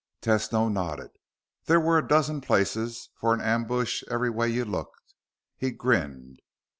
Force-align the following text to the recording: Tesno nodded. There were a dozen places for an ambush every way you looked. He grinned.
Tesno 0.19 0.67
nodded. 0.67 1.11
There 1.65 1.79
were 1.79 1.99
a 1.99 2.07
dozen 2.07 2.41
places 2.41 3.09
for 3.13 3.35
an 3.35 3.39
ambush 3.41 4.01
every 4.09 4.31
way 4.31 4.49
you 4.49 4.65
looked. 4.65 5.13
He 5.57 5.69
grinned. 5.69 6.39